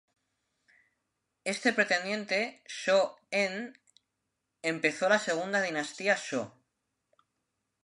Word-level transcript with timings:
Este 1.43 1.73
pretendiente, 1.73 2.63
Shō 2.65 3.17
En, 3.29 3.77
empezó 4.63 5.07
la 5.09 5.19
Segunda 5.19 5.61
Dinastía 5.61 6.15
Shō. 6.17 6.51